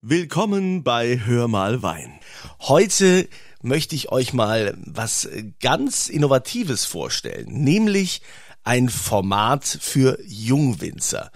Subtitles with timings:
[0.00, 2.20] Willkommen bei Hör mal Wein.
[2.60, 3.28] Heute
[3.62, 5.28] möchte ich euch mal was
[5.58, 8.22] ganz Innovatives vorstellen, nämlich
[8.62, 11.32] ein Format für Jungwinzer.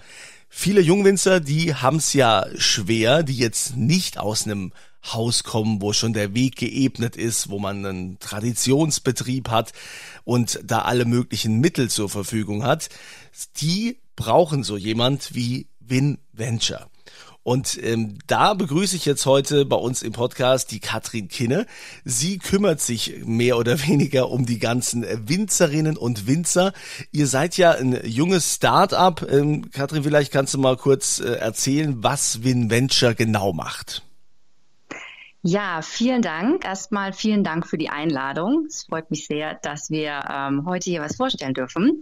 [0.47, 4.71] Viele Jungwinzer, die haben es ja schwer, die jetzt nicht aus einem
[5.11, 9.73] Haus kommen, wo schon der Weg geebnet ist, wo man einen Traditionsbetrieb hat
[10.23, 12.87] und da alle möglichen Mittel zur Verfügung hat.
[13.57, 16.89] Die brauchen so jemand wie Win Venture.
[17.43, 21.65] Und ähm, da begrüße ich jetzt heute bei uns im Podcast die Katrin Kinne.
[22.05, 26.73] Sie kümmert sich mehr oder weniger um die ganzen Winzerinnen und Winzer.
[27.11, 29.27] Ihr seid ja ein junges Start-up.
[29.29, 34.03] Ähm, Katrin, vielleicht kannst du mal kurz äh, erzählen, was WinVenture genau macht.
[35.45, 36.63] Ja, vielen Dank.
[36.63, 38.65] Erstmal vielen Dank für die Einladung.
[38.65, 42.01] Es freut mich sehr, dass wir ähm, heute hier was vorstellen dürfen.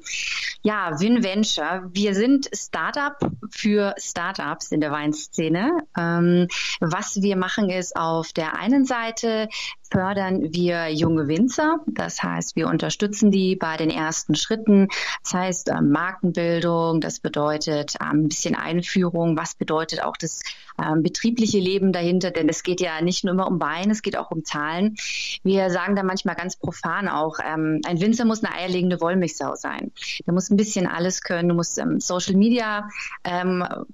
[0.61, 1.89] Ja, WinVenture.
[1.91, 3.17] Wir sind Startup
[3.49, 5.71] für Startups in der Weinszene.
[5.97, 6.49] Ähm,
[6.81, 9.49] was wir machen ist auf der einen Seite
[9.91, 11.79] fördern wir junge Winzer.
[11.85, 14.87] Das heißt, wir unterstützen die bei den ersten Schritten.
[15.23, 19.37] Das heißt, ähm, Markenbildung, das bedeutet ähm, ein bisschen Einführung.
[19.37, 20.41] Was bedeutet auch das
[20.79, 22.31] ähm, betriebliche Leben dahinter?
[22.31, 24.95] Denn es geht ja nicht nur immer um Wein, es geht auch um Zahlen.
[25.43, 29.91] Wir sagen da manchmal ganz profan auch, ein Winzer muss eine eierlegende Wollmilchsau sein.
[30.25, 31.49] Der muss ein bisschen alles können.
[31.49, 32.89] Du musst Social Media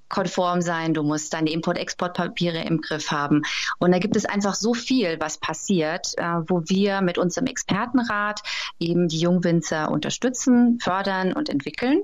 [0.08, 0.94] konform sein.
[0.94, 3.42] Du musst deine Import-Export-Papiere im Griff haben.
[3.78, 7.46] Und da gibt es einfach so viel, was passiert passiert, äh, wo wir mit unserem
[7.46, 8.42] Expertenrat
[8.78, 12.02] eben die Jungwinzer unterstützen, fördern und entwickeln.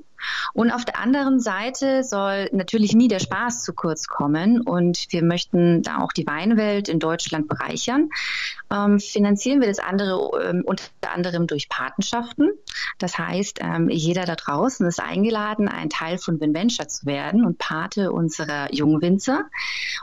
[0.52, 5.24] Und auf der anderen Seite soll natürlich nie der Spaß zu kurz kommen und wir
[5.24, 8.10] möchten da auch die Weinwelt in Deutschland bereichern.
[8.70, 12.50] Ähm, finanzieren wir das andere ähm, unter anderem durch Patenschaften.
[13.04, 17.58] Das heißt, ähm, jeder da draußen ist eingeladen, ein Teil von WinVenture zu werden und
[17.58, 19.44] Pate unserer Jungwinzer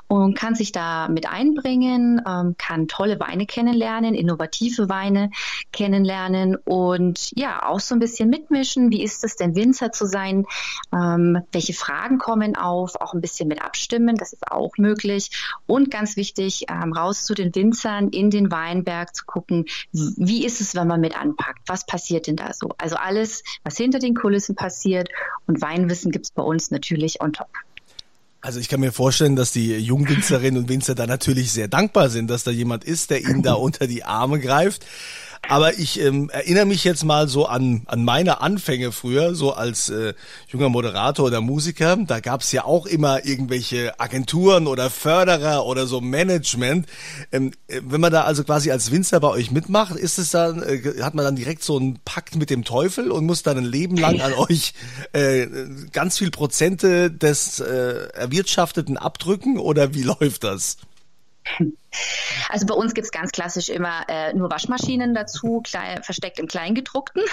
[0.08, 5.32] und kann sich da mit einbringen, ähm, kann tolle Weine kennenlernen, innovative Weine
[5.72, 8.92] kennenlernen und ja, auch so ein bisschen mitmischen.
[8.92, 10.45] Wie ist es denn, Winzer zu sein?
[10.94, 13.02] Ähm, welche Fragen kommen auf?
[13.02, 15.32] Auch ein bisschen mit abstimmen, das ist auch möglich.
[15.66, 20.76] Und ganz wichtig, raus zu den Winzern in den Weinberg zu gucken, wie ist es,
[20.76, 21.67] wenn man mit anpackt?
[21.67, 22.70] Was passiert denn da so?
[22.78, 25.10] Also alles, was hinter den Kulissen passiert
[25.48, 27.50] und Weinwissen gibt es bei uns natürlich on top.
[28.44, 32.28] Also ich kann mir vorstellen, dass die Jungwinzerinnen und Winzer da natürlich sehr dankbar sind,
[32.28, 34.84] dass da jemand ist, der ihnen da unter die Arme greift.
[35.48, 39.90] Aber ich ähm, erinnere mich jetzt mal so an, an meine Anfänge früher, so als
[39.90, 40.14] äh,
[40.48, 41.98] junger Moderator oder Musiker.
[41.98, 46.88] Da gab es ja auch immer irgendwelche Agenturen oder Förderer oder so Management.
[47.32, 50.62] Ähm, äh, wenn man da also quasi als Winzer bei euch mitmacht, ist es dann,
[50.64, 53.66] äh, hat man dann direkt so einen Pakt mit dem Teufel und muss dann ein
[53.66, 54.73] Leben lang an euch
[55.12, 55.48] äh,
[55.92, 60.78] ganz viel Prozente des äh, Erwirtschafteten abdrücken oder wie läuft das?
[62.50, 66.48] Also bei uns gibt es ganz klassisch immer äh, nur Waschmaschinen dazu, klein, versteckt im
[66.48, 67.24] Kleingedruckten.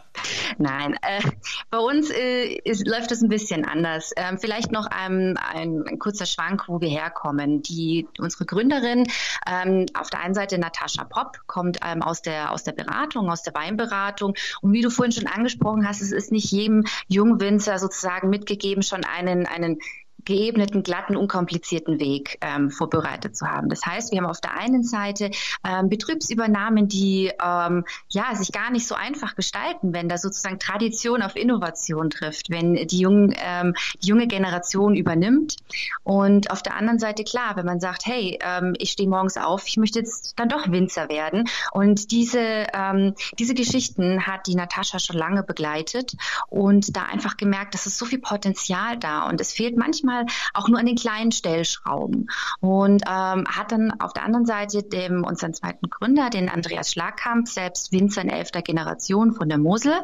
[0.58, 1.22] Nein, äh,
[1.70, 4.12] bei uns äh, ist, läuft es ein bisschen anders.
[4.16, 7.62] Ähm, vielleicht noch ein, ein, ein, kurzer Schwank, wo wir herkommen.
[7.62, 9.04] Die, unsere Gründerin,
[9.46, 13.42] ähm, auf der einen Seite Natascha Popp, kommt ähm, aus, der, aus der Beratung, aus
[13.42, 14.34] der Weinberatung.
[14.60, 19.04] Und wie du vorhin schon angesprochen hast, es ist nicht jedem Jungwinzer sozusagen mitgegeben, schon
[19.04, 19.78] einen, einen
[20.28, 23.70] geebneten, glatten, unkomplizierten Weg ähm, vorbereitet zu haben.
[23.70, 25.30] Das heißt, wir haben auf der einen Seite
[25.66, 31.22] ähm, Betriebsübernahmen, die ähm, ja sich gar nicht so einfach gestalten, wenn da sozusagen Tradition
[31.22, 33.72] auf Innovation trifft, wenn die, jungen, ähm,
[34.02, 35.56] die junge Generation übernimmt.
[36.04, 39.66] Und auf der anderen Seite klar, wenn man sagt, hey, ähm, ich stehe morgens auf,
[39.66, 41.48] ich möchte jetzt dann doch Winzer werden.
[41.72, 46.12] Und diese, ähm, diese Geschichten hat die Natascha schon lange begleitet
[46.50, 50.26] und da einfach gemerkt, dass es so viel Potenzial da und es fehlt manchmal manchmal
[50.54, 52.28] auch nur an den kleinen Stellschrauben.
[52.60, 57.48] Und ähm, hat dann auf der anderen Seite dem, unseren zweiten Gründer, den Andreas Schlagkamp,
[57.48, 59.94] selbst Winzer in elfter Generation von der Mosel,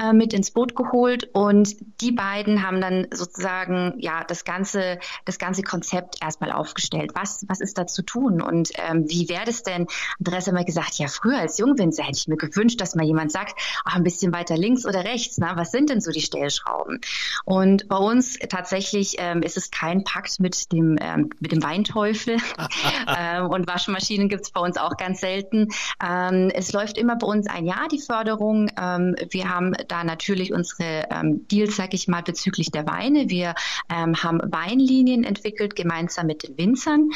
[0.00, 1.28] äh, mit ins Boot geholt.
[1.32, 7.12] Und die beiden haben dann sozusagen ja das ganze, das ganze Konzept erstmal aufgestellt.
[7.14, 8.40] Was, was ist da zu tun?
[8.40, 9.86] Und ähm, wie wäre das denn?
[10.18, 13.32] Andreas hat mal gesagt, ja, früher als Jungwinzer hätte ich mir gewünscht, dass mal jemand
[13.32, 17.00] sagt, ach, ein bisschen weiter links oder rechts, na, was sind denn so die Stellschrauben?
[17.44, 22.36] Und bei uns tatsächlich ähm, ist es kein Pakt mit dem, ähm, mit dem Weinteufel.
[23.18, 25.68] ähm, und Waschmaschinen gibt es bei uns auch ganz selten.
[26.04, 28.70] Ähm, es läuft immer bei uns ein Jahr die Förderung.
[28.78, 33.30] Ähm, wir haben da natürlich unsere ähm, Deals, sag ich mal, bezüglich der Weine.
[33.30, 33.54] Wir
[33.88, 37.10] ähm, haben Weinlinien entwickelt, gemeinsam mit den Winzern.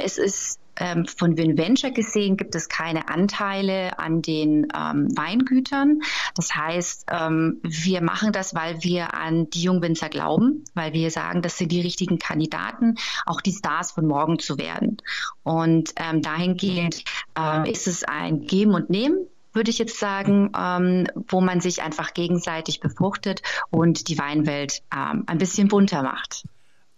[0.00, 6.00] es ist ähm, von VinVenture gesehen gibt es keine Anteile an den ähm, Weingütern.
[6.34, 11.42] Das heißt, ähm, wir machen das, weil wir an die Jungwinzer glauben, weil wir sagen,
[11.42, 14.98] das sind die richtigen Kandidaten, auch die Stars von morgen zu werden.
[15.42, 17.04] Und ähm, dahingehend
[17.38, 19.26] äh, ist es ein Geben und Nehmen
[19.56, 23.40] würde ich jetzt sagen, ähm, wo man sich einfach gegenseitig befruchtet
[23.70, 26.44] und die Weinwelt ähm, ein bisschen bunter macht.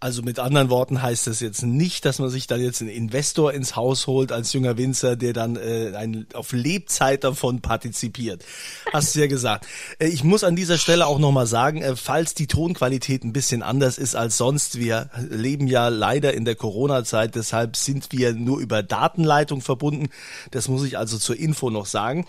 [0.01, 3.51] Also mit anderen Worten heißt das jetzt nicht, dass man sich dann jetzt einen Investor
[3.51, 8.45] ins Haus holt als junger Winzer, der dann äh, ein, auf Lebzeit davon partizipiert.
[8.93, 9.67] Hast du ja gesagt.
[9.99, 13.61] Äh, ich muss an dieser Stelle auch nochmal sagen, äh, falls die Tonqualität ein bisschen
[13.61, 18.59] anders ist als sonst, wir leben ja leider in der Corona-Zeit, deshalb sind wir nur
[18.59, 20.07] über Datenleitung verbunden.
[20.51, 22.25] Das muss ich also zur Info noch sagen.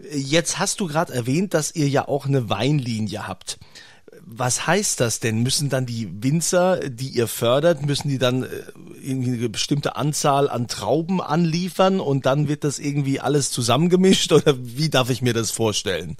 [0.00, 3.58] Äh, jetzt hast du gerade erwähnt, dass ihr ja auch eine Weinlinie habt
[4.26, 5.42] was heißt das denn?
[5.42, 8.48] Müssen dann die Winzer, die ihr fördert, müssen die dann äh,
[9.02, 14.56] irgendwie eine bestimmte Anzahl an Trauben anliefern und dann wird das irgendwie alles zusammengemischt oder
[14.58, 16.16] wie darf ich mir das vorstellen?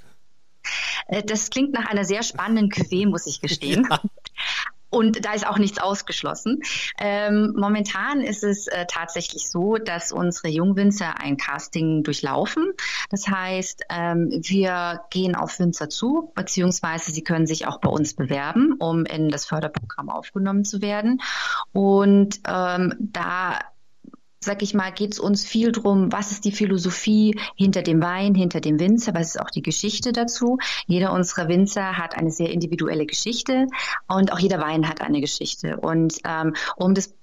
[1.07, 3.87] Äh, das klingt nach einer sehr spannenden Cuvée, muss ich gestehen.
[3.91, 4.01] Ja.
[4.95, 6.63] Und da ist auch nichts ausgeschlossen.
[6.99, 12.73] Ähm, momentan ist es äh, tatsächlich so, dass unsere Jungwinzer ein Casting durchlaufen.
[13.11, 18.15] Das heißt, ähm, wir gehen auf Winzer zu, beziehungsweise sie können sich auch bei uns
[18.15, 21.21] bewerben, um in das Förderprogramm aufgenommen zu werden.
[21.73, 23.59] Und ähm, da
[24.45, 28.35] sag ich mal, geht es uns viel drum, was ist die Philosophie hinter dem Wein,
[28.35, 30.59] hinter dem Winzer, was ist auch die Geschichte dazu.
[30.87, 33.67] Jeder unserer Winzer hat eine sehr individuelle Geschichte
[34.09, 35.79] und auch jeder Wein hat eine Geschichte.
[35.79, 37.15] Und ähm, um das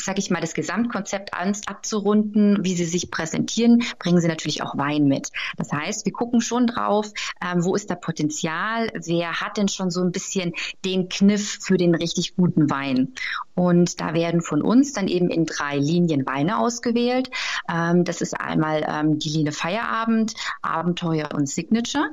[0.00, 5.06] sage ich mal, das Gesamtkonzept abzurunden, wie sie sich präsentieren, bringen sie natürlich auch Wein
[5.06, 5.30] mit.
[5.56, 7.10] Das heißt, wir gucken schon drauf,
[7.42, 10.52] ähm, wo ist da Potenzial, wer hat denn schon so ein bisschen
[10.84, 13.14] den Kniff für den richtig guten Wein.
[13.54, 17.30] Und da werden von uns dann eben in drei Linien Weine ausgewählt.
[17.68, 22.10] Ähm, das ist einmal ähm, die Linie Feierabend, Abenteuer und Signature.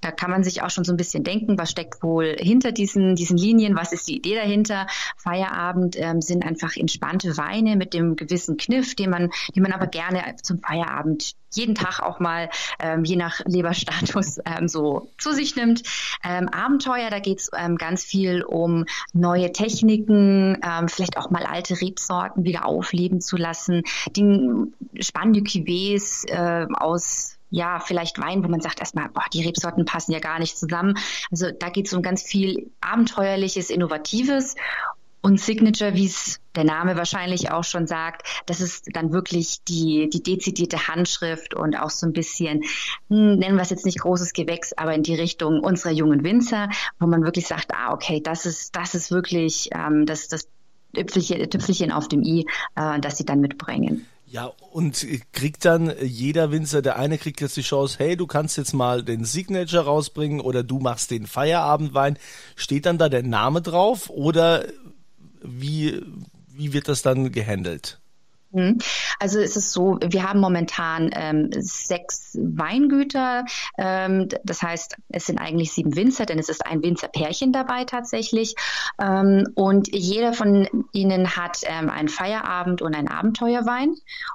[0.00, 3.14] Da kann man sich auch schon so ein bisschen denken, was steckt wohl hinter diesen,
[3.14, 4.86] diesen Linien, was ist die Idee dahinter.
[5.16, 9.86] Feierabend ähm, sind einfach entspannte Weine mit dem gewissen Kniff, den man, den man aber
[9.86, 15.56] gerne zum Feierabend jeden Tag auch mal, ähm, je nach Leberstatus, ähm, so zu sich
[15.56, 15.82] nimmt.
[16.24, 21.44] Ähm, Abenteuer, da geht es ähm, ganz viel um neue Techniken, ähm, vielleicht auch mal
[21.44, 23.82] alte Rebsorten wieder aufleben zu lassen,
[24.14, 24.48] die
[25.00, 30.12] spannende Cuvées äh, aus ja, vielleicht Wein, wo man sagt erstmal, boah, die Rebsorten passen
[30.12, 30.98] ja gar nicht zusammen.
[31.30, 34.54] Also da geht es um ganz viel Abenteuerliches, Innovatives.
[35.20, 40.08] Und Signature, wie es der Name wahrscheinlich auch schon sagt, das ist dann wirklich die,
[40.08, 42.62] die dezidierte Handschrift und auch so ein bisschen,
[43.08, 46.68] hm, nennen wir es jetzt nicht großes Gewächs, aber in die Richtung unserer jungen Winzer,
[47.00, 50.48] wo man wirklich sagt, ah, okay, das ist, das ist wirklich ähm, das, das
[50.94, 52.46] Tüpfelchen auf dem i,
[52.76, 54.06] äh, das sie dann mitbringen.
[54.30, 58.58] Ja, und kriegt dann jeder Winzer, der eine kriegt jetzt die Chance, hey, du kannst
[58.58, 62.18] jetzt mal den Signature rausbringen oder du machst den Feierabendwein.
[62.54, 64.66] Steht dann da der Name drauf oder
[65.40, 66.02] wie,
[66.48, 68.00] wie wird das dann gehandelt?
[68.50, 68.78] Mhm.
[69.18, 73.44] Also es ist so, wir haben momentan ähm, sechs Weingüter.
[73.76, 78.54] Ähm, das heißt, es sind eigentlich sieben Winzer, denn es ist ein Winzerpärchen dabei tatsächlich.
[79.00, 83.94] Ähm, und jeder von ihnen hat ähm, einen Feierabend und einen Abenteuerwein.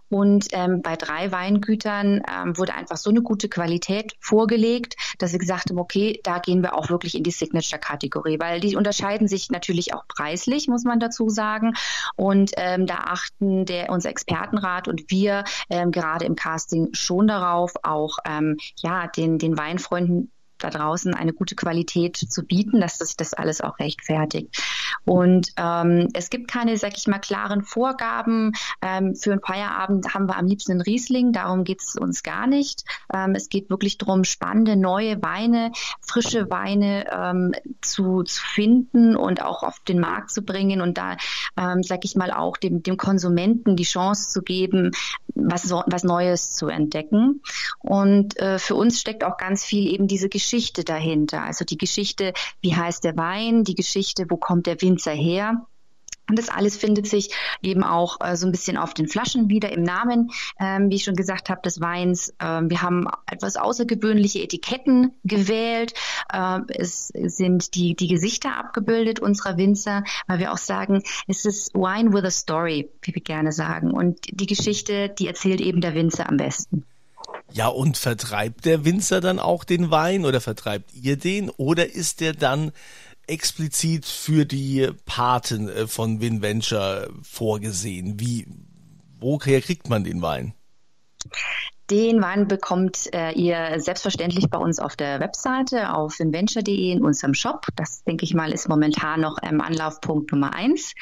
[0.09, 5.39] Und ähm, bei drei Weingütern ähm, wurde einfach so eine gute Qualität vorgelegt, dass wir
[5.39, 9.49] gesagt haben, okay, da gehen wir auch wirklich in die Signature-Kategorie, weil die unterscheiden sich
[9.49, 11.73] natürlich auch preislich, muss man dazu sagen.
[12.15, 18.17] Und da achten der unser Expertenrat und wir ähm, gerade im Casting schon darauf, auch
[18.25, 23.33] ähm, ja den den Weinfreunden da draußen eine gute Qualität zu bieten, dass sich das
[23.33, 24.61] alles auch rechtfertigt.
[25.05, 28.53] Und ähm, es gibt keine, sag ich mal, klaren Vorgaben.
[28.81, 32.47] Ähm, für einen Feierabend haben wir am liebsten einen Riesling, darum geht es uns gar
[32.47, 32.83] nicht.
[33.13, 39.41] Ähm, es geht wirklich darum, spannende neue Weine, frische Weine ähm, zu, zu finden und
[39.41, 41.17] auch auf den Markt zu bringen und da,
[41.57, 44.91] ähm, sag ich mal, auch dem, dem Konsumenten die Chance zu geben,
[45.35, 47.41] was, was Neues zu entdecken.
[47.79, 51.43] Und äh, für uns steckt auch ganz viel eben diese Geschichte dahinter.
[51.43, 55.65] Also die Geschichte, wie heißt der Wein, die Geschichte, wo kommt der Winzer her.
[56.29, 57.29] Und das alles findet sich
[57.61, 61.03] eben auch äh, so ein bisschen auf den Flaschen wieder im Namen, ähm, wie ich
[61.03, 62.33] schon gesagt habe, des Weins.
[62.39, 65.93] Ähm, wir haben etwas außergewöhnliche Etiketten gewählt.
[66.33, 71.73] Ähm, es sind die, die Gesichter abgebildet unserer Winzer, weil wir auch sagen, es ist
[71.73, 73.91] Wine with a Story, wie wir gerne sagen.
[73.91, 76.85] Und die Geschichte, die erzählt eben der Winzer am besten.
[77.51, 81.49] Ja, und vertreibt der Winzer dann auch den Wein oder vertreibt ihr den?
[81.51, 82.71] Oder ist der dann
[83.27, 88.19] explizit für die Paten äh, von WinVenture vorgesehen?
[88.19, 88.47] Wie,
[89.19, 90.53] woher kriegt man den Wein?
[91.89, 97.33] Den Wein bekommt äh, ihr selbstverständlich bei uns auf der Webseite auf inventure.de in unserem
[97.33, 97.67] Shop.
[97.75, 100.93] Das, denke ich mal, ist momentan noch ähm, Anlaufpunkt Nummer eins.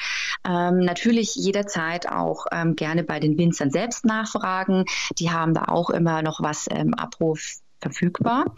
[0.44, 4.84] Ähm, natürlich jederzeit auch ähm, gerne bei den Winzern selbst nachfragen.
[5.18, 8.54] Die haben da auch immer noch was ähm, Abruf verfügbar.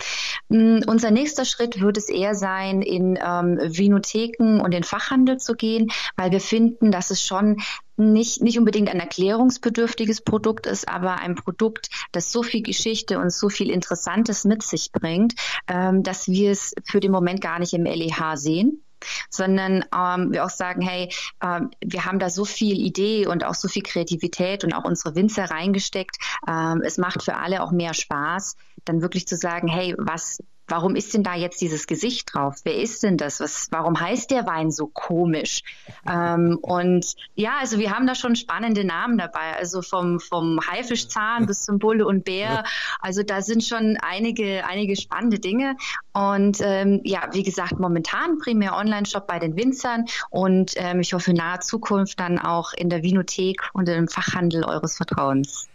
[0.48, 5.54] Mm, unser nächster Schritt wird es eher sein, in ähm, Vinotheken und den Fachhandel zu
[5.54, 7.60] gehen, weil wir finden, dass es schon
[7.96, 13.32] nicht, nicht unbedingt ein erklärungsbedürftiges Produkt ist, aber ein Produkt, das so viel Geschichte und
[13.32, 15.34] so viel Interessantes mit sich bringt,
[15.68, 18.84] ähm, dass wir es für den Moment gar nicht im LEH sehen
[19.30, 21.12] sondern ähm, wir auch sagen, hey,
[21.42, 25.14] ähm, wir haben da so viel Idee und auch so viel Kreativität und auch unsere
[25.14, 26.16] Winzer reingesteckt.
[26.48, 30.96] Ähm, es macht für alle auch mehr Spaß, dann wirklich zu sagen, hey, was warum
[30.96, 32.56] ist denn da jetzt dieses Gesicht drauf?
[32.64, 33.40] Wer ist denn das?
[33.40, 35.62] Was, warum heißt der Wein so komisch?
[36.08, 41.46] Ähm, und ja, also wir haben da schon spannende Namen dabei, also vom, vom Haifischzahn
[41.46, 42.64] bis zum Bulle und Bär.
[43.00, 45.76] Also da sind schon einige, einige spannende Dinge.
[46.12, 51.32] Und ähm, ja, wie gesagt, momentan primär Online-Shop bei den Winzern und ähm, ich hoffe
[51.32, 55.66] in naher Zukunft dann auch in der Vinothek und im Fachhandel eures Vertrauens.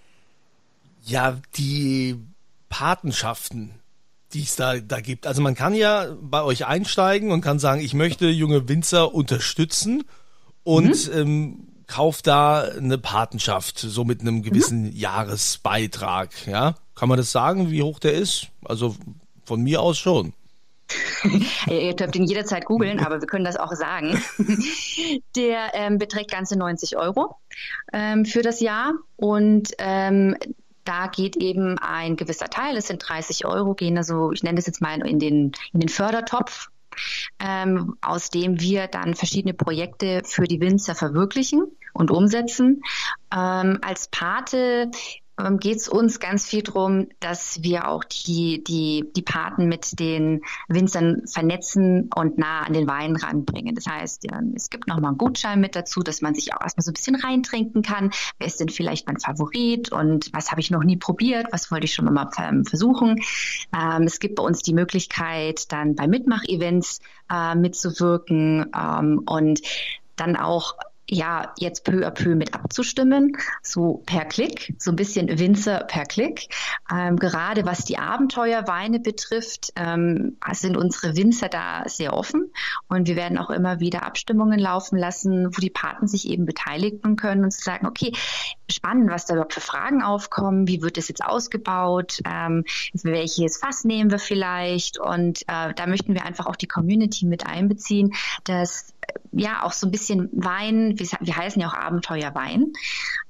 [1.03, 2.19] Ja, die
[2.69, 3.71] Patenschaften,
[4.33, 5.27] die es da, da gibt.
[5.27, 10.03] Also man kann ja bei euch einsteigen und kann sagen, ich möchte junge Winzer unterstützen
[10.63, 11.19] und mhm.
[11.19, 14.91] ähm, kauft da eine Patenschaft, so mit einem gewissen mhm.
[14.91, 16.29] Jahresbeitrag.
[16.47, 18.47] Ja, kann man das sagen, wie hoch der ist?
[18.63, 18.95] Also
[19.43, 20.33] von mir aus schon.
[21.67, 24.21] Ihr dürft ihn jederzeit googeln, aber wir können das auch sagen.
[25.35, 27.35] Der ähm, beträgt ganze 90 Euro
[27.93, 30.35] ähm, für das Jahr und ähm,
[30.89, 34.65] da geht eben ein gewisser Teil, es sind 30 Euro, gehen also, ich nenne das
[34.65, 36.69] jetzt mal in den, in den Fördertopf,
[37.39, 42.81] ähm, aus dem wir dann verschiedene Projekte für die Winzer verwirklichen und umsetzen.
[43.31, 44.89] Ähm, als Pate
[45.39, 49.99] ähm, geht es uns ganz viel darum, dass wir auch die, die, die Paten mit
[49.99, 53.75] den Winzern vernetzen und nah an den Wein ranbringen.
[53.75, 56.91] Das heißt, es gibt nochmal einen Gutschein mit dazu, dass man sich auch erstmal so
[56.91, 58.11] ein bisschen reintrinken kann.
[58.37, 61.47] Wer ist denn vielleicht mein Favorit und was habe ich noch nie probiert?
[61.51, 63.21] Was wollte ich schon mal ähm, versuchen?
[63.75, 66.99] Ähm, es gibt bei uns die Möglichkeit, dann bei Mitmach-Events
[67.31, 69.61] äh, mitzuwirken ähm, und
[70.15, 70.75] dann auch
[71.09, 76.05] ja jetzt peu à peu mit abzustimmen, so per Klick, so ein bisschen Winzer per
[76.05, 76.49] Klick.
[76.91, 82.51] Ähm, gerade was die Abenteuerweine betrifft, ähm, sind unsere Winzer da sehr offen
[82.87, 87.15] und wir werden auch immer wieder Abstimmungen laufen lassen, wo die Paten sich eben beteiligen
[87.15, 88.13] können und sagen, okay,
[88.71, 93.83] spannend, was da überhaupt für Fragen aufkommen, wie wird das jetzt ausgebaut, ähm, welches Fass
[93.83, 94.99] nehmen wir vielleicht?
[94.99, 98.93] Und äh, da möchten wir einfach auch die Community mit einbeziehen, dass
[99.31, 102.73] ja auch so ein bisschen Wein, wir, wir heißen ja auch Abenteuerwein,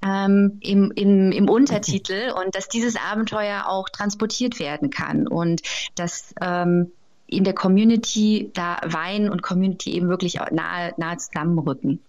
[0.05, 5.62] ähm, im, im, im Untertitel und dass dieses Abenteuer auch transportiert werden kann und
[5.96, 6.91] dass ähm,
[7.27, 12.00] in der Community da Wein und Community eben wirklich nahe, nahe zusammenrücken.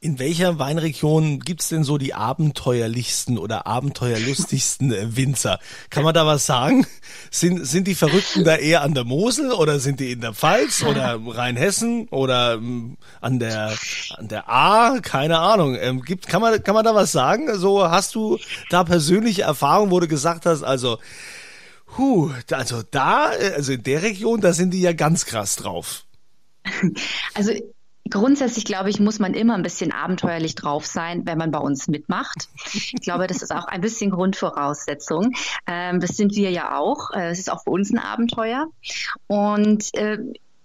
[0.00, 5.58] In welcher Weinregion gibt's denn so die abenteuerlichsten oder abenteuerlustigsten äh, Winzer?
[5.90, 6.86] Kann man da was sagen?
[7.32, 10.84] Sind, sind die Verrückten da eher an der Mosel oder sind die in der Pfalz
[10.84, 13.76] oder Rheinhessen oder ähm, an der
[14.16, 15.00] an der A?
[15.00, 15.76] Keine Ahnung.
[15.78, 17.58] Ähm, gibt, kann, man, kann man da was sagen?
[17.58, 18.38] So hast du
[18.70, 20.98] da persönliche Erfahrung, wo du gesagt hast, also,
[21.96, 26.04] hu, also da, äh, also in der Region, da sind die ja ganz krass drauf.
[27.34, 27.52] Also
[28.10, 31.88] Grundsätzlich, glaube ich, muss man immer ein bisschen abenteuerlich drauf sein, wenn man bei uns
[31.88, 32.48] mitmacht.
[32.72, 35.32] Ich glaube, das ist auch ein bisschen Grundvoraussetzung.
[35.66, 37.10] Ähm, das sind wir ja auch.
[37.10, 38.66] Äh, es ist auch für uns ein Abenteuer.
[39.26, 40.18] Und äh,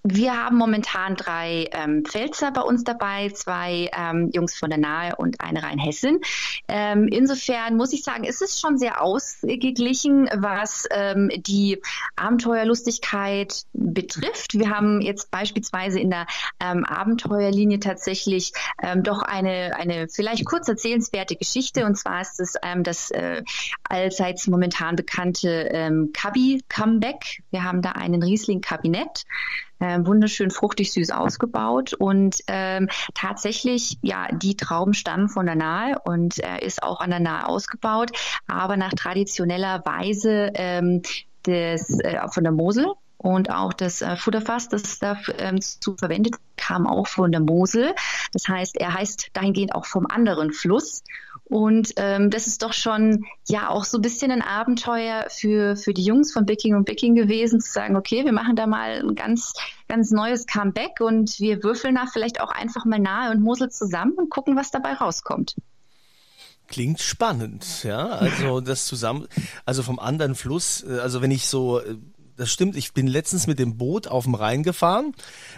[0.06, 5.16] wir haben momentan drei ähm, Pfälzer bei uns dabei, zwei ähm, Jungs von der Nahe
[5.16, 6.20] und eine Rheinhessin.
[6.68, 11.82] Ähm, insofern muss ich sagen, ist es schon sehr ausgeglichen, was ähm, die
[12.18, 14.56] Abenteuerlustigkeit betrifft.
[14.56, 16.28] Wir haben jetzt beispielsweise in der
[16.60, 21.86] ähm, Abenteuerlinie tatsächlich ähm, doch eine, eine vielleicht kurz erzählenswerte Geschichte.
[21.86, 23.42] Und zwar ist es ähm, das äh,
[23.88, 27.42] allseits momentan bekannte ähm, Kabi-Comeback.
[27.52, 29.24] Wir haben da einen Riesling-Kabinett
[29.84, 31.94] äh, wunderschön fruchtig süß ausgebaut.
[31.94, 37.10] Und ähm, tatsächlich, ja, die Trauben stammen von der Nahe und äh, ist auch an
[37.10, 38.12] der Nahe ausgebaut,
[38.48, 41.02] aber nach traditioneller Weise ähm,
[41.46, 42.86] des, äh, von der Mosel
[43.24, 45.60] und auch das äh, Futterfass, das dazu ähm,
[45.98, 47.96] verwendet kam auch von der Mosel.
[48.34, 51.04] Das heißt, er heißt dahingehend auch vom anderen Fluss.
[51.46, 55.94] Und ähm, das ist doch schon ja auch so ein bisschen ein Abenteuer für, für
[55.94, 59.16] die Jungs von Bicking und Bicking gewesen, zu sagen, okay, wir machen da mal ein
[59.16, 59.54] ganz,
[59.88, 64.14] ganz neues Comeback und wir würfeln da vielleicht auch einfach mal nahe und Mosel zusammen
[64.18, 65.56] und gucken, was dabei rauskommt.
[66.68, 68.08] Klingt spannend, ja.
[68.08, 69.28] Also das zusammen,
[69.66, 71.96] also vom anderen Fluss, äh, also wenn ich so äh,
[72.38, 72.76] das stimmt.
[72.76, 75.14] Ich bin letztens mit dem Boot auf dem Rhein gefahren.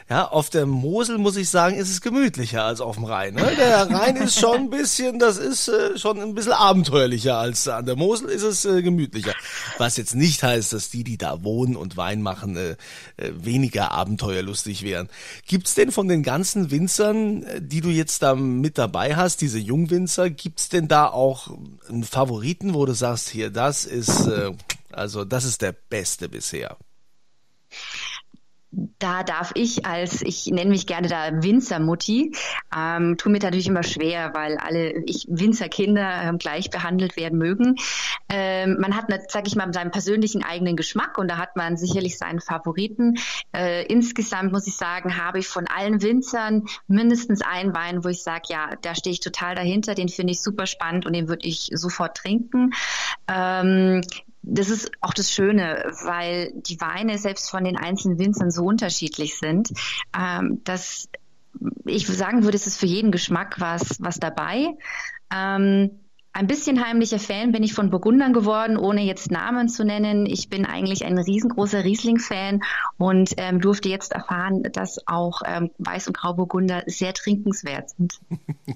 [0.09, 3.35] Ja, auf der Mosel muss ich sagen, ist es gemütlicher als auf dem Rhein.
[3.35, 3.53] Ne?
[3.57, 7.85] Der Rhein ist schon ein bisschen, das ist äh, schon ein bisschen abenteuerlicher als an
[7.85, 9.33] der Mosel ist es äh, gemütlicher.
[9.77, 12.75] Was jetzt nicht heißt, dass die, die da wohnen und Wein machen, äh,
[13.17, 15.09] äh, weniger abenteuerlustig wären.
[15.47, 19.59] Gibt's denn von den ganzen Winzern, äh, die du jetzt da mit dabei hast, diese
[19.59, 21.55] Jungwinzer, gibt's denn da auch
[21.89, 24.51] einen Favoriten, wo du sagst, hier, das ist äh,
[24.95, 26.77] also das ist der beste bisher.
[28.99, 32.35] Da darf ich als, ich nenne mich gerne da Winzermutti,
[32.75, 37.75] ähm, tue mir natürlich immer schwer, weil alle ich Winzerkinder ähm, gleich behandelt werden mögen.
[38.27, 42.17] Ähm, man hat, sage ich mal, seinen persönlichen eigenen Geschmack und da hat man sicherlich
[42.17, 43.15] seinen Favoriten.
[43.55, 48.23] Äh, insgesamt muss ich sagen, habe ich von allen Winzern mindestens einen Wein, wo ich
[48.23, 51.47] sage, ja, da stehe ich total dahinter, den finde ich super spannend und den würde
[51.47, 52.71] ich sofort trinken.
[53.29, 54.01] Ähm,
[54.47, 59.37] das ist auch das Schöne, weil die Weine selbst von den einzelnen Winzern so unterschiedlich
[59.37, 59.71] sind,
[60.15, 61.09] ähm, dass
[61.85, 64.77] ich sagen würde, es ist für jeden Geschmack was, was dabei.
[65.33, 65.99] Ähm,
[66.35, 70.25] ein bisschen heimlicher Fan bin ich von Burgundern geworden, ohne jetzt Namen zu nennen.
[70.25, 72.61] Ich bin eigentlich ein riesengroßer Riesling-Fan
[72.97, 78.19] und ähm, durfte jetzt erfahren, dass auch ähm, Weiß- und Grauburgunder sehr trinkenswert sind.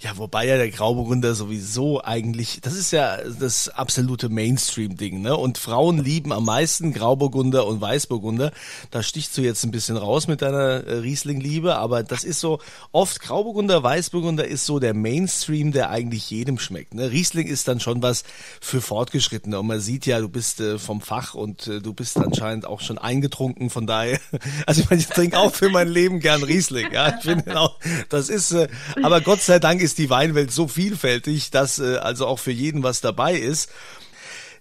[0.00, 5.36] Ja, wobei ja der Grauburgunder sowieso eigentlich, das ist ja das absolute Mainstream-Ding, ne?
[5.36, 8.52] Und Frauen lieben am meisten Grauburgunder und Weißburgunder.
[8.90, 12.60] Da stichst du jetzt ein bisschen raus mit deiner äh, Riesling-Liebe, aber das ist so,
[12.92, 16.94] oft Grauburgunder, Weißburgunder ist so der Mainstream, der eigentlich jedem schmeckt.
[16.94, 16.99] Ne?
[17.00, 17.10] Ne?
[17.10, 18.24] Riesling ist dann schon was
[18.60, 22.16] für Fortgeschrittene und man sieht ja, du bist äh, vom Fach und äh, du bist
[22.18, 24.20] anscheinend auch schon eingetrunken, von daher,
[24.66, 27.78] also ich meine, ich trinke auch für mein Leben gern Riesling, ja, ich finde auch,
[28.08, 28.68] das ist, äh,
[29.02, 32.82] aber Gott sei Dank ist die Weinwelt so vielfältig, dass äh, also auch für jeden
[32.82, 33.70] was dabei ist.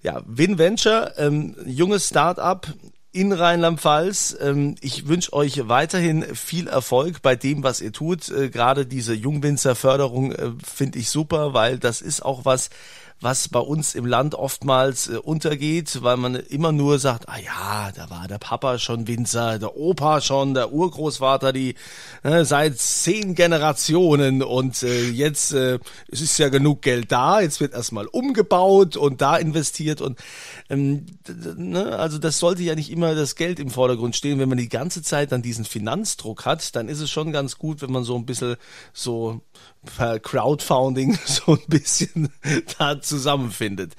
[0.01, 2.73] Ja, WinVenture, ähm, junges Start-up,
[3.19, 4.37] in Rheinland-Pfalz.
[4.39, 8.29] Ähm, ich wünsche euch weiterhin viel Erfolg bei dem, was ihr tut.
[8.29, 12.69] Äh, gerade diese Jungwinzerförderung äh, finde ich super, weil das ist auch was,
[13.21, 17.91] was bei uns im Land oftmals äh, untergeht, weil man immer nur sagt, ah ja,
[17.93, 21.75] da war der Papa schon Winzer, der Opa schon, der Urgroßvater, die
[22.23, 24.41] äh, seit zehn Generationen.
[24.41, 29.21] Und äh, jetzt äh, es ist ja genug Geld da, jetzt wird erstmal umgebaut und
[29.21, 30.01] da investiert.
[30.01, 30.17] Und
[30.69, 31.05] ähm,
[31.57, 34.69] ne, also das sollte ja nicht immer das Geld im Vordergrund stehen, wenn man die
[34.69, 38.15] ganze Zeit dann diesen Finanzdruck hat, dann ist es schon ganz gut, wenn man so
[38.15, 38.55] ein bisschen
[38.93, 39.41] so
[39.95, 42.29] per Crowdfunding so ein bisschen
[42.77, 43.95] da zusammenfindet.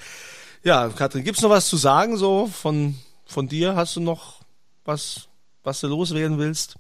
[0.62, 2.96] Ja, Katrin, gibt's noch was zu sagen so von,
[3.27, 3.77] von dir?
[3.77, 4.40] Hast du noch
[4.85, 5.29] was,
[5.62, 6.77] was du loswerden willst?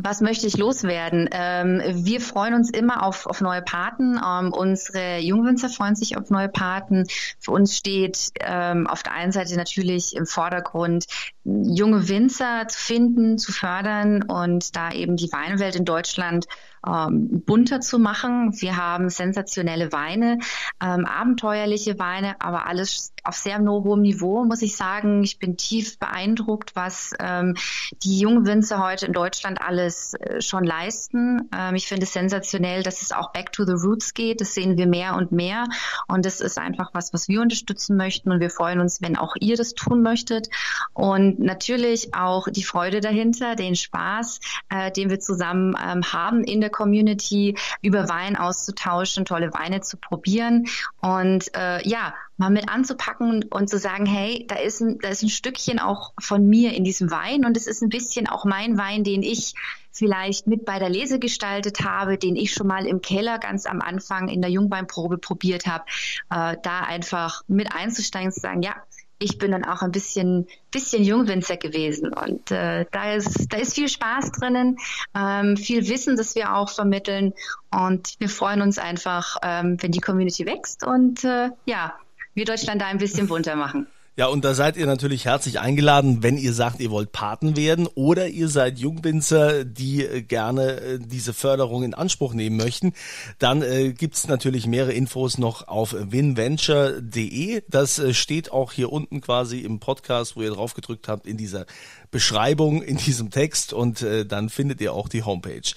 [0.00, 1.28] Was möchte ich loswerden?
[1.32, 4.20] Ähm, wir freuen uns immer auf, auf neue Paten.
[4.22, 7.06] Ähm, unsere Jungwinzer freuen sich auf neue Paten.
[7.38, 11.06] Für uns steht ähm, auf der einen Seite natürlich im Vordergrund,
[11.46, 16.46] junge Winzer zu finden, zu fördern und da eben die Weinwelt in Deutschland
[16.86, 18.52] ähm, bunter zu machen.
[18.60, 20.38] Wir haben sensationelle Weine,
[20.82, 25.22] ähm, abenteuerliche Weine, aber alles auf sehr hohem Niveau, muss ich sagen.
[25.24, 27.56] Ich bin tief beeindruckt, was ähm,
[28.02, 31.48] die jungen Winzer heute in Deutschland alles äh, schon leisten.
[31.56, 34.40] Ähm, ich finde es sensationell, dass es auch back to the roots geht.
[34.40, 35.64] Das sehen wir mehr und mehr.
[36.06, 38.30] Und das ist einfach was, was wir unterstützen möchten.
[38.30, 40.48] Und wir freuen uns, wenn auch ihr das tun möchtet.
[40.92, 46.60] Und natürlich auch die Freude dahinter, den Spaß, äh, den wir zusammen ähm, haben in
[46.60, 50.66] der Community, über Wein auszutauschen, tolle Weine zu probieren
[51.00, 55.22] und äh, ja, mal mit anzupacken und zu sagen, hey, da ist ein, da ist
[55.22, 58.76] ein Stückchen auch von mir in diesem Wein und es ist ein bisschen auch mein
[58.76, 59.54] Wein, den ich
[59.92, 63.80] vielleicht mit bei der Lese gestaltet habe, den ich schon mal im Keller ganz am
[63.80, 65.84] Anfang in der Jungweinprobe probiert habe,
[66.30, 68.74] äh, da einfach mit einzusteigen und zu sagen, ja,
[69.18, 73.74] ich bin dann auch ein bisschen, bisschen Jungwinzer gewesen und äh, da ist, da ist
[73.74, 74.78] viel Spaß drinnen,
[75.14, 77.32] ähm, viel Wissen, das wir auch vermitteln
[77.70, 81.94] und wir freuen uns einfach, ähm, wenn die Community wächst und äh, ja,
[82.34, 83.86] wir Deutschland da ein bisschen bunter machen.
[84.18, 87.86] Ja, und da seid ihr natürlich herzlich eingeladen, wenn ihr sagt, ihr wollt Paten werden
[87.86, 92.94] oder ihr seid Jungwinzer, die äh, gerne äh, diese Förderung in Anspruch nehmen möchten.
[93.38, 97.62] Dann äh, gibt's natürlich mehrere Infos noch auf winventure.de.
[97.68, 101.36] Das äh, steht auch hier unten quasi im Podcast, wo ihr drauf gedrückt habt, in
[101.36, 101.66] dieser
[102.10, 105.74] Beschreibung, in diesem Text und äh, dann findet ihr auch die Homepage.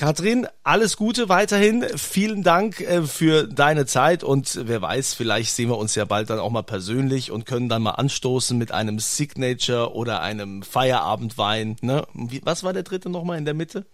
[0.00, 1.84] Katrin, alles Gute weiterhin.
[1.94, 6.30] Vielen Dank äh, für deine Zeit und wer weiß, vielleicht sehen wir uns ja bald
[6.30, 11.76] dann auch mal persönlich und können dann mal anstoßen mit einem Signature oder einem Feierabendwein.
[11.82, 12.06] Ne?
[12.44, 13.84] Was war der dritte nochmal in der Mitte?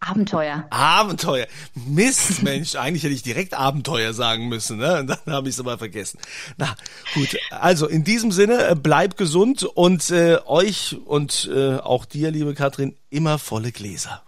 [0.00, 0.64] Abenteuer.
[0.70, 1.46] Abenteuer.
[1.74, 5.00] Mist, Mensch, eigentlich hätte ich direkt Abenteuer sagen müssen, ne?
[5.00, 6.20] Und dann habe ich es aber vergessen.
[6.56, 6.74] Na,
[7.12, 7.36] gut.
[7.50, 12.54] Also in diesem Sinne, äh, bleib gesund und äh, euch und äh, auch dir, liebe
[12.54, 14.22] Katrin, immer volle Gläser.